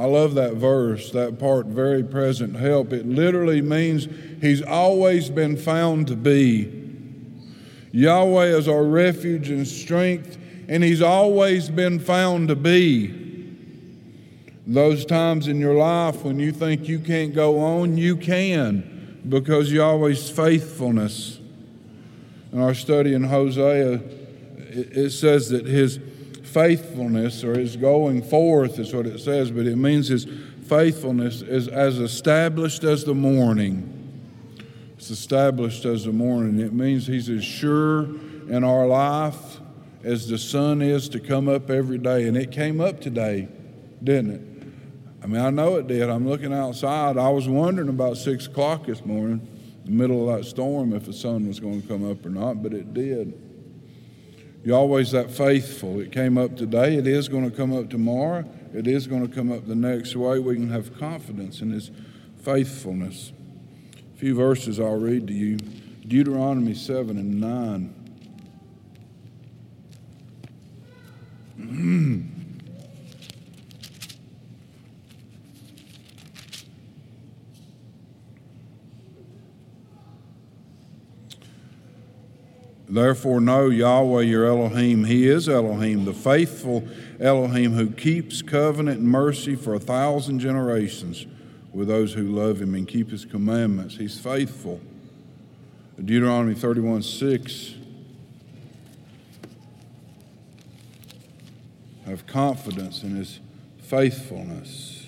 [0.00, 2.90] I love that verse, that part, very present help.
[2.90, 4.08] It literally means
[4.40, 6.72] He's always been found to be.
[7.92, 13.14] Yahweh is our refuge and strength, and He's always been found to be.
[14.66, 19.70] Those times in your life when you think you can't go on, you can because
[19.70, 21.38] Yahweh's faithfulness
[22.54, 24.00] in our study in Hosea,
[24.56, 26.00] it says that his
[26.52, 30.26] faithfulness or his going forth is what it says, but it means his
[30.66, 33.96] faithfulness is as established as the morning.
[34.96, 36.60] It's established as the morning.
[36.60, 38.04] It means he's as sure
[38.48, 39.60] in our life
[40.02, 42.26] as the sun is to come up every day.
[42.26, 43.48] And it came up today,
[44.02, 45.22] didn't it?
[45.22, 46.08] I mean, I know it did.
[46.08, 47.16] I'm looking outside.
[47.16, 49.46] I was wondering about six o'clock this morning
[49.84, 52.62] the middle of that storm if the sun was going to come up or not,
[52.62, 53.49] but it did.
[54.64, 56.00] Yahweh's that faithful.
[56.00, 56.96] It came up today.
[56.96, 58.44] It is going to come up tomorrow.
[58.74, 60.38] It is going to come up the next way.
[60.38, 61.90] We can have confidence in His
[62.42, 63.32] faithfulness.
[64.14, 67.40] A few verses I'll read to you Deuteronomy 7 and
[71.56, 72.26] 9.
[82.90, 85.04] Therefore, know Yahweh your Elohim.
[85.04, 86.88] He is Elohim, the faithful
[87.20, 91.24] Elohim who keeps covenant and mercy for a thousand generations
[91.72, 93.96] with those who love him and keep his commandments.
[93.96, 94.80] He's faithful.
[96.04, 97.74] Deuteronomy 31 6.
[102.06, 103.38] Have confidence in his
[103.78, 105.06] faithfulness.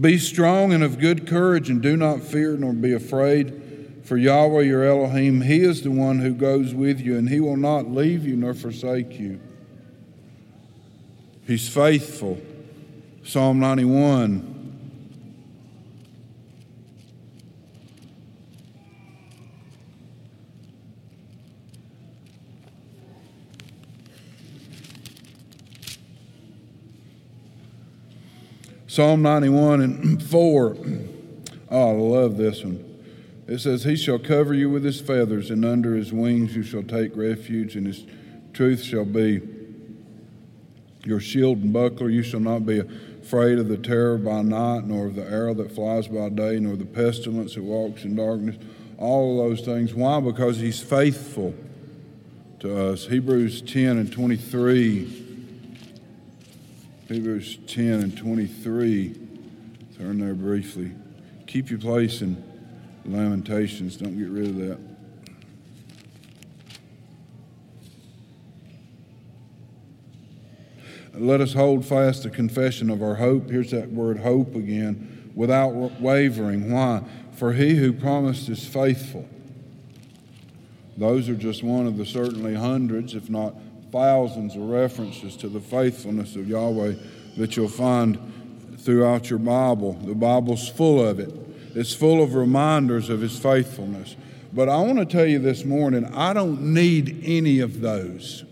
[0.00, 3.62] Be strong and of good courage, and do not fear nor be afraid.
[4.06, 7.56] For Yahweh your Elohim, He is the one who goes with you, and He will
[7.56, 9.40] not leave you nor forsake you.
[11.44, 12.40] He's faithful.
[13.24, 14.52] Psalm 91.
[28.86, 30.76] Psalm 91 and 4.
[31.68, 32.85] Oh, I love this one.
[33.46, 36.82] It says, He shall cover you with his feathers, and under his wings you shall
[36.82, 38.04] take refuge, and his
[38.52, 39.40] truth shall be
[41.04, 42.08] your shield and buckler.
[42.08, 45.72] You shall not be afraid of the terror by night, nor of the arrow that
[45.72, 48.56] flies by day, nor the pestilence that walks in darkness.
[48.98, 49.94] All of those things.
[49.94, 50.20] Why?
[50.20, 51.54] Because he's faithful
[52.60, 53.06] to us.
[53.06, 55.22] Hebrews 10 and 23.
[57.08, 59.14] Hebrews 10 and 23.
[59.98, 60.90] Turn there briefly.
[61.46, 62.42] Keep your place in
[63.06, 63.96] Lamentations.
[63.96, 64.78] Don't get rid of that.
[71.18, 73.48] Let us hold fast the confession of our hope.
[73.48, 76.70] Here's that word hope again, without wavering.
[76.70, 77.02] Why?
[77.32, 79.26] For he who promised is faithful.
[80.96, 83.54] Those are just one of the certainly hundreds, if not
[83.92, 86.94] thousands, of references to the faithfulness of Yahweh
[87.36, 88.18] that you'll find
[88.78, 89.94] throughout your Bible.
[89.94, 91.45] The Bible's full of it.
[91.76, 94.16] It's full of reminders of his faithfulness.
[94.50, 98.44] But I want to tell you this morning, I don't need any of those.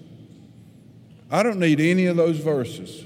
[1.30, 3.02] I don't need any of those verses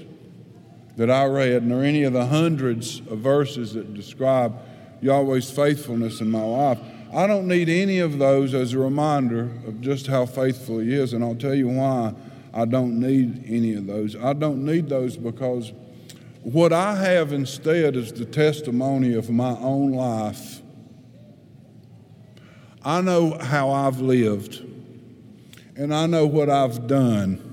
[0.97, 4.59] that I read, nor any of the hundreds of verses that describe
[5.01, 6.79] Yahweh's faithfulness in my life.
[7.13, 11.13] I don't need any of those as a reminder of just how faithful He is.
[11.13, 12.13] And I'll tell you why
[12.53, 14.17] I don't need any of those.
[14.17, 15.71] I don't need those because
[16.43, 20.61] what I have instead is the testimony of my own life.
[22.83, 24.63] I know how I've lived,
[25.75, 27.45] and I know what I've done.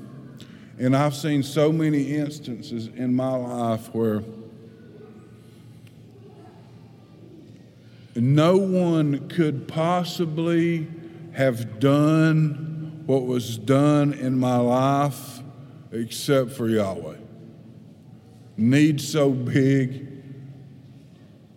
[0.78, 4.22] And I've seen so many instances in my life where
[8.14, 10.86] no one could possibly
[11.32, 15.40] have done what was done in my life
[15.92, 17.16] except for Yahweh
[18.56, 20.06] needs so big,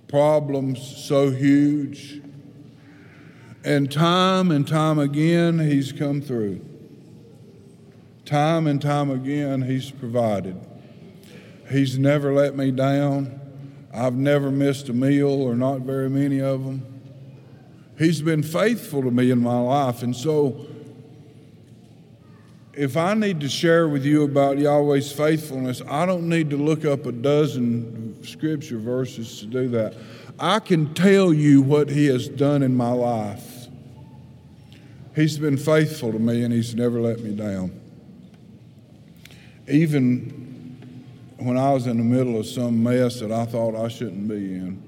[0.08, 2.22] problems so huge.
[3.64, 6.66] And time and time again, He's come through.
[8.26, 10.60] Time and time again, He's provided.
[11.70, 13.40] He's never let me down.
[13.94, 16.86] I've never missed a meal, or not very many of them.
[17.98, 20.04] He's been faithful to me in my life.
[20.04, 20.69] And so,
[22.80, 26.86] if I need to share with you about Yahweh's faithfulness, I don't need to look
[26.86, 29.96] up a dozen scripture verses to do that.
[30.40, 33.68] I can tell you what He has done in my life.
[35.14, 37.78] He's been faithful to me and He's never let me down.
[39.68, 40.96] Even
[41.38, 44.36] when I was in the middle of some mess that I thought I shouldn't be
[44.56, 44.82] in,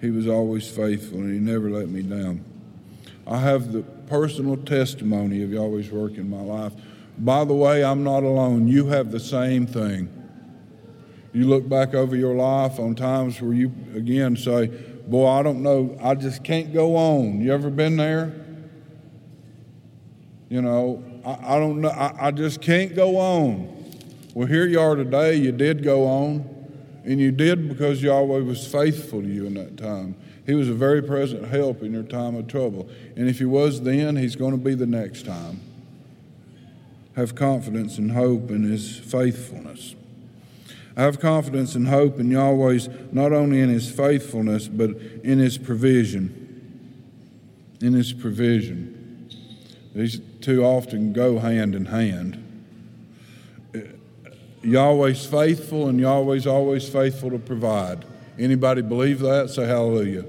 [0.00, 2.44] He was always faithful and He never let me down.
[3.24, 6.72] I have the personal testimony of Yahweh's work in my life.
[7.18, 8.68] By the way, I'm not alone.
[8.68, 10.08] You have the same thing.
[11.32, 14.66] You look back over your life on times where you, again, say,
[15.06, 17.40] Boy, I don't know, I just can't go on.
[17.40, 18.34] You ever been there?
[20.50, 23.74] You know, I, I don't know, I, I just can't go on.
[24.34, 25.34] Well, here you are today.
[25.36, 26.44] You did go on,
[27.04, 30.14] and you did because Yahweh was faithful to you in that time.
[30.44, 32.88] He was a very present help in your time of trouble.
[33.16, 35.60] And if He was then, He's going to be the next time
[37.18, 39.96] have confidence and hope in His faithfulness.
[40.96, 44.90] I have confidence and hope in Yahweh's, not only in His faithfulness, but
[45.24, 46.44] in His provision.
[47.80, 49.28] In His provision.
[49.96, 52.44] These two often go hand in hand.
[54.62, 58.04] Yahweh's faithful and Yahweh's always faithful to provide.
[58.38, 59.50] Anybody believe that?
[59.50, 60.24] Say hallelujah.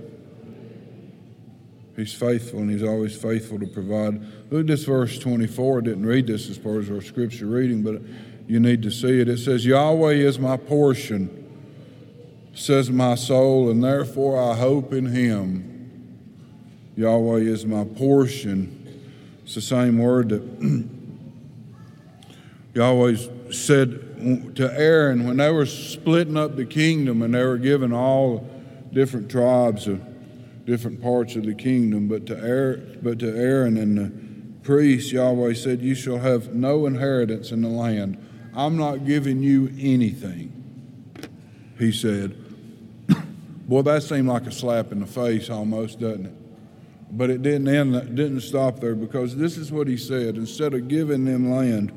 [1.99, 4.21] He's faithful and he's always faithful to provide.
[4.49, 5.79] Look at this verse 24.
[5.79, 8.01] I didn't read this as far as our scripture reading, but
[8.47, 9.27] you need to see it.
[9.27, 11.45] It says, Yahweh is my portion,
[12.53, 16.15] says my soul, and therefore I hope in him.
[16.95, 19.01] Yahweh is my portion.
[19.43, 20.87] It's the same word that
[22.75, 23.17] Yahweh
[23.51, 28.49] said to Aaron when they were splitting up the kingdom and they were giving all
[28.93, 30.01] different tribes of
[30.69, 32.07] different parts of the kingdom.
[32.07, 34.11] But to Aaron, but to Aaron and the
[34.63, 38.17] priests, Yahweh said, "You shall have no inheritance in the land.
[38.53, 40.53] I'm not giving you anything."
[41.79, 42.35] He said.
[43.67, 46.35] Boy, that seemed like a slap in the face almost, doesn't it?
[47.11, 50.35] But it didn't end, didn't stop there because this is what he said.
[50.35, 51.91] Instead of giving them land,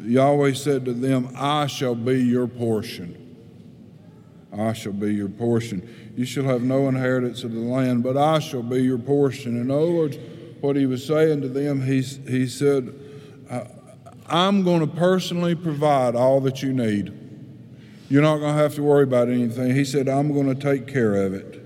[0.00, 3.29] Yahweh said to them, I shall be your portion.
[4.56, 6.12] I shall be your portion.
[6.16, 9.60] You shall have no inheritance of the land, but I shall be your portion.
[9.60, 10.18] In other words,
[10.60, 12.94] what he was saying to them, he, he said,
[14.26, 17.16] I'm going to personally provide all that you need.
[18.08, 19.74] You're not going to have to worry about anything.
[19.74, 21.64] He said, I'm going to take care of it,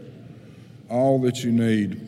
[0.91, 2.01] all that you need.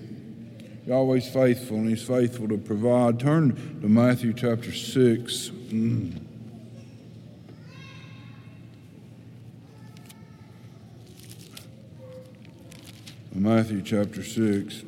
[0.87, 3.19] Yahweh's faithful, and He's faithful to provide.
[3.19, 5.49] Turn to Matthew chapter 6.
[5.69, 6.26] Mm.
[13.39, 14.83] Matthew chapter 6.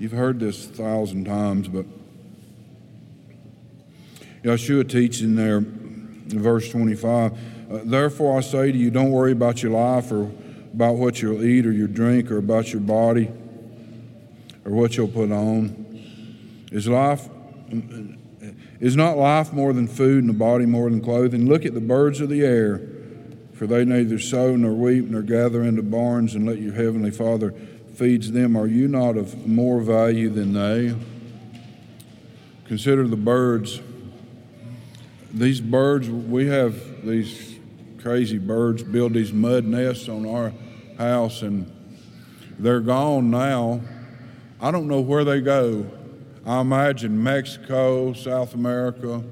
[0.00, 1.86] You've heard this a thousand times, but
[4.42, 9.30] Yeshua teaches in there, in verse 25, uh, Therefore I say to you, don't worry
[9.30, 10.32] about your life or
[10.74, 13.30] about what you'll eat or your drink or about your body
[14.64, 16.66] or what you'll put on.
[16.72, 17.28] Is life
[18.80, 21.46] is not life more than food and the body more than clothing?
[21.46, 22.95] Look at the birds of the air
[23.56, 27.52] for they neither sow nor reap nor gather into barns, and let your heavenly Father
[27.94, 28.56] feeds them.
[28.56, 30.94] Are you not of more value than they?
[32.66, 33.80] Consider the birds.
[35.32, 37.58] These birds, we have these
[38.02, 40.52] crazy birds build these mud nests on our
[40.98, 41.70] house, and
[42.58, 43.80] they're gone now.
[44.60, 45.86] I don't know where they go.
[46.44, 49.22] I imagine Mexico, South America,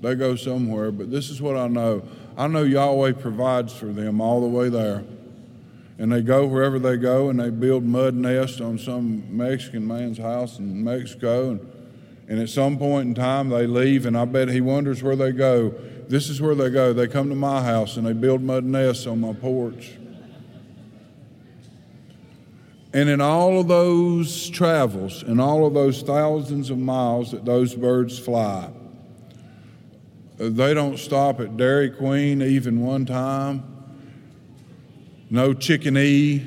[0.00, 2.02] they go somewhere, but this is what I know.
[2.36, 5.04] I know Yahweh provides for them all the way there.
[5.98, 10.16] And they go wherever they go and they build mud nests on some Mexican man's
[10.16, 11.50] house in Mexico.
[11.50, 11.72] And,
[12.28, 15.32] and at some point in time, they leave, and I bet he wonders where they
[15.32, 15.74] go.
[16.08, 16.92] This is where they go.
[16.92, 19.92] They come to my house and they build mud nests on my porch.
[22.92, 27.74] And in all of those travels, in all of those thousands of miles that those
[27.74, 28.70] birds fly,
[30.48, 33.62] they don't stop at Dairy Queen even one time.
[35.28, 36.42] No chicken E.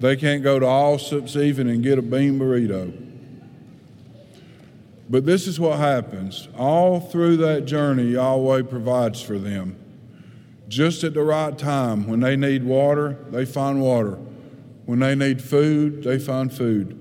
[0.00, 2.92] They can't go to Allsup's even and get a bean burrito.
[5.08, 6.48] But this is what happens.
[6.58, 9.76] All through that journey, Yahweh provides for them.
[10.68, 14.18] Just at the right time, when they need water, they find water.
[14.84, 16.96] When they need food, they find food.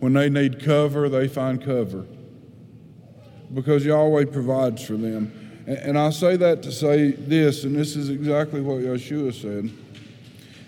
[0.00, 2.06] When they need cover, they find cover
[3.54, 5.32] because Yahweh provides for them.
[5.66, 9.70] And I say that to say this, and this is exactly what Yeshua said.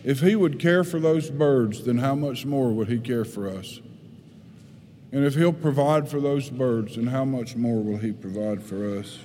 [0.04, 3.48] If he would care for those birds, then how much more would he care for
[3.48, 3.80] us?
[5.12, 8.98] And if he'll provide for those birds, then how much more will he provide for
[8.98, 9.18] us?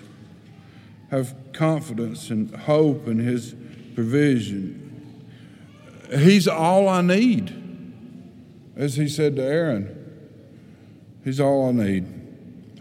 [1.09, 3.55] Have confidence and hope in his
[3.95, 5.23] provision.
[6.15, 7.53] He's all I need.
[8.75, 9.97] As he said to Aaron,
[11.23, 12.16] He's all I need.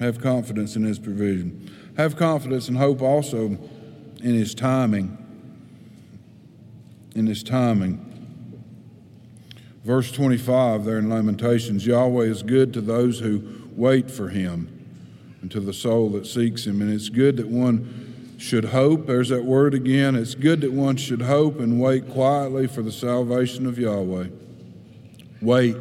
[0.01, 1.70] Have confidence in His provision.
[1.97, 5.16] Have confidence and hope also in His timing.
[7.14, 8.03] In His timing.
[9.84, 13.42] Verse 25 there in Lamentations Yahweh is good to those who
[13.76, 14.72] wait for Him
[15.40, 16.82] and to the soul that seeks Him.
[16.82, 19.07] And it's good that one should hope.
[19.07, 20.14] There's that word again.
[20.14, 24.26] It's good that one should hope and wait quietly for the salvation of Yahweh.
[25.40, 25.76] Wait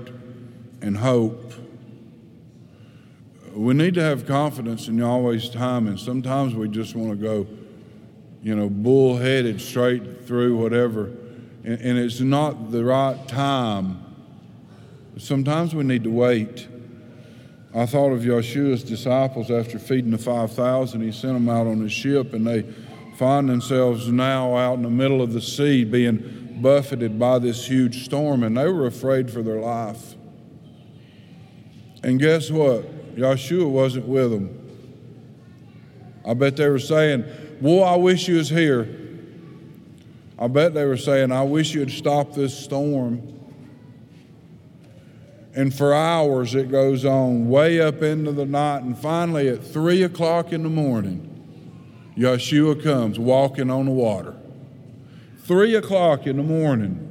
[0.82, 1.45] and hope
[3.56, 7.48] we need to have confidence in Yahweh's time, and sometimes we just want to go,
[8.44, 11.06] you know, bullheaded straight through whatever,
[11.64, 14.04] and, and it's not the right time.
[15.18, 16.68] Sometimes we need to wait.
[17.74, 21.02] I thought of Yeshua's disciples after feeding the 5,000.
[21.02, 22.64] He sent them out on his ship, and they
[23.18, 28.04] find themselves now out in the middle of the sea being buffeted by this huge
[28.04, 30.16] storm, and they were afraid for their life.
[32.04, 32.95] And guess what?
[33.16, 34.62] Yeshua wasn't with them.
[36.26, 37.26] I bet they were saying,
[37.62, 38.88] Boy, I wish you was here.
[40.38, 43.32] I bet they were saying, I wish you'd stop this storm.
[45.56, 48.84] And for hours it goes on, way up into the night.
[48.84, 51.32] And finally, at three o'clock in the morning,
[52.18, 54.36] Yeshua comes walking on the water.
[55.44, 57.02] Three o'clock in the morning.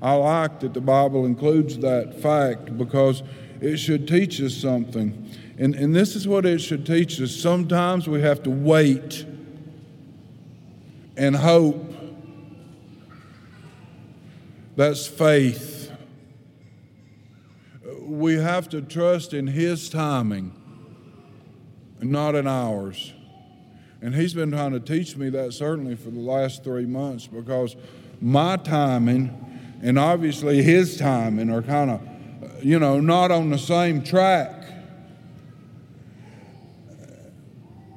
[0.00, 3.22] I like that the Bible includes that fact because
[3.60, 5.23] it should teach us something.
[5.56, 7.34] And, and this is what it should teach us.
[7.34, 9.24] Sometimes we have to wait
[11.16, 11.94] and hope.
[14.76, 15.92] That's faith.
[18.00, 20.52] We have to trust in His timing,
[22.00, 23.12] not in ours.
[24.02, 27.76] And He's been trying to teach me that certainly for the last three months because
[28.20, 34.02] my timing and obviously His timing are kind of, you know, not on the same
[34.02, 34.63] track.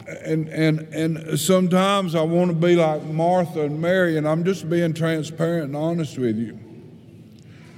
[0.07, 4.69] And and and sometimes I want to be like Martha and Mary, and I'm just
[4.69, 6.57] being transparent and honest with you.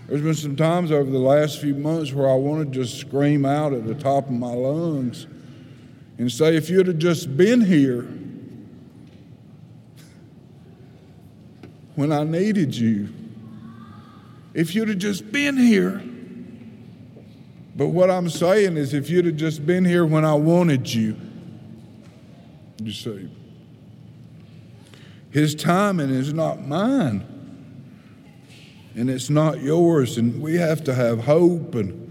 [0.07, 3.45] There's been some times over the last few months where I want to just scream
[3.45, 5.27] out at the top of my lungs
[6.17, 8.01] and say, if you'd have just been here
[11.95, 13.09] when I needed you,
[14.53, 16.03] if you'd have just been here.
[17.75, 21.15] But what I'm saying is, if you'd have just been here when I wanted you,
[22.79, 23.29] you see.
[25.31, 27.23] His timing is not mine,
[28.95, 30.17] and it's not yours.
[30.17, 32.05] And we have to have hope and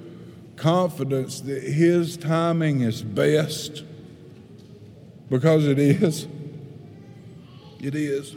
[0.56, 3.84] confidence that His timing is best
[5.28, 6.26] because it is.
[7.80, 8.36] It is.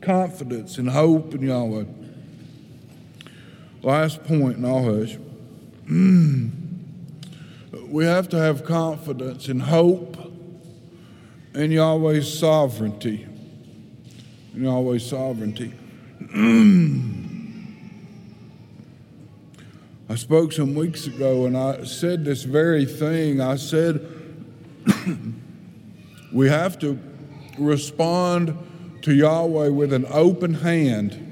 [0.00, 1.84] Confidence and hope in Yahweh.
[3.82, 5.18] Last point, and I'll hush.
[7.88, 10.11] we have to have confidence and hope
[11.54, 13.26] in Yahweh's sovereignty.
[14.54, 15.72] In Yahweh's sovereignty.
[20.08, 23.40] I spoke some weeks ago and I said this very thing.
[23.40, 24.06] I said,
[26.32, 26.98] we have to
[27.58, 28.56] respond
[29.02, 31.28] to Yahweh with an open hand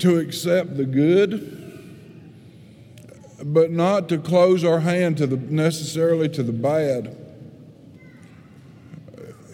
[0.00, 1.54] to accept the good,
[3.44, 7.27] but not to close our hand to the necessarily to the bad.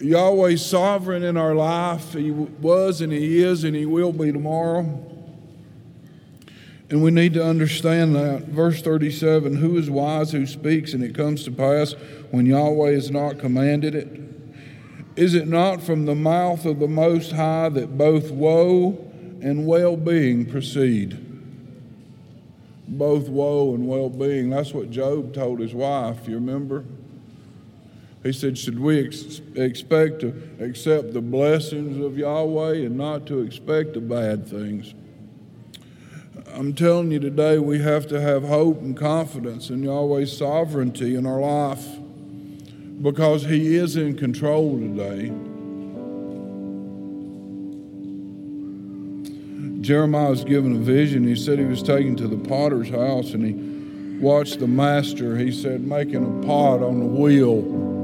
[0.01, 2.13] Yahweh's sovereign in our life.
[2.13, 5.05] He was and He is and He will be tomorrow.
[6.89, 8.43] And we need to understand that.
[8.43, 11.93] Verse 37 Who is wise who speaks, and it comes to pass
[12.31, 14.21] when Yahweh has not commanded it?
[15.15, 19.95] Is it not from the mouth of the Most High that both woe and well
[19.95, 21.21] being proceed?
[22.87, 24.49] Both woe and well being.
[24.49, 26.85] That's what Job told his wife, you remember?
[28.25, 33.41] He said, Should we ex- expect to accept the blessings of Yahweh and not to
[33.41, 34.95] expect the bad things?
[36.51, 41.27] I'm telling you today, we have to have hope and confidence in Yahweh's sovereignty in
[41.27, 41.85] our life
[42.99, 45.31] because He is in control today.
[49.81, 51.27] Jeremiah was given a vision.
[51.27, 55.51] He said he was taken to the potter's house and he watched the master, he
[55.51, 57.94] said, making a pot on the wheel.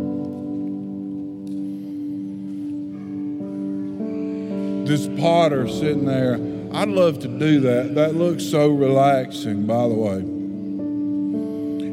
[4.86, 6.36] This potter sitting there.
[6.74, 7.96] I'd love to do that.
[7.96, 10.18] That looks so relaxing, by the way.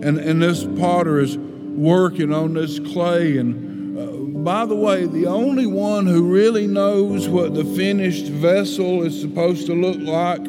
[0.06, 3.38] And, and this potter is working on this clay.
[3.38, 4.06] And uh,
[4.40, 9.66] by the way, the only one who really knows what the finished vessel is supposed
[9.66, 10.40] to look like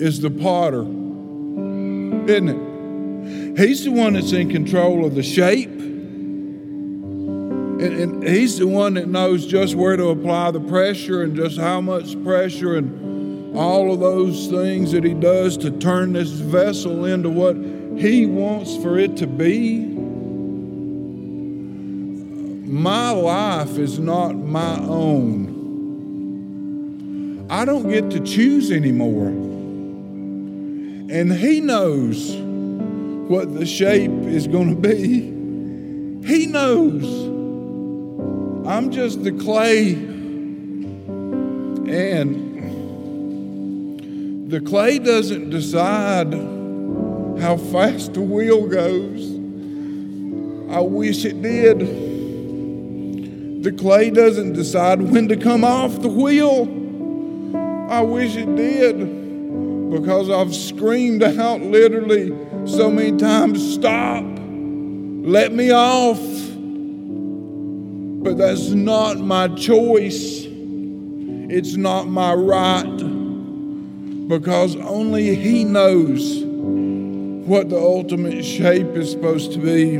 [0.00, 0.82] is the potter,
[2.30, 3.58] isn't it?
[3.58, 5.70] He's the one that's in control of the shape
[7.84, 11.58] and, and he's the one that knows just where to apply the pressure and just
[11.58, 17.04] how much pressure and all of those things that he does to turn this vessel
[17.04, 17.54] into what
[17.98, 19.80] he wants for it to be.
[22.66, 25.54] My life is not my own.
[27.50, 29.28] I don't get to choose anymore.
[31.14, 32.34] And he knows
[33.28, 35.32] what the shape is going to be.
[36.26, 37.33] He knows.
[38.66, 39.92] I'm just the clay.
[41.92, 42.54] And
[44.50, 46.32] the clay doesn't decide
[47.42, 49.32] how fast the wheel goes.
[50.74, 51.80] I wish it did.
[53.62, 56.62] The clay doesn't decide when to come off the wheel.
[57.90, 58.98] I wish it did
[59.90, 62.34] because I've screamed out literally
[62.66, 66.33] so many times, Stop, let me off.
[68.24, 72.96] But that's not my choice, it's not my right,
[74.28, 79.98] because only He knows what the ultimate shape is supposed to be.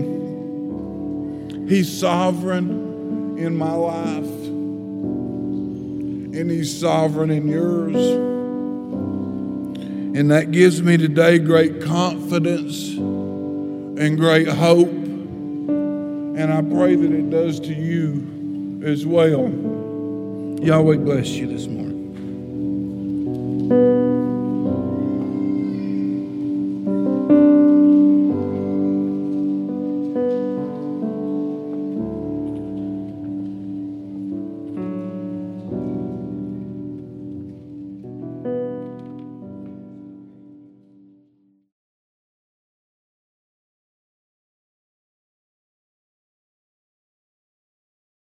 [1.68, 4.24] He's sovereign in my life,
[6.34, 7.96] and He's sovereign in yours.
[10.16, 15.03] And that gives me today great confidence and great hope.
[16.37, 19.49] And I pray that it does to you as well.
[20.61, 21.85] Yahweh bless you this morning.